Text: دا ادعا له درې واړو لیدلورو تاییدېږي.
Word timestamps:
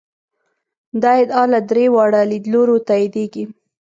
دا 1.01 1.11
ادعا 1.23 1.43
له 1.53 1.59
درې 1.69 1.85
واړو 1.95 2.21
لیدلورو 2.31 2.75
تاییدېږي. 2.87 3.43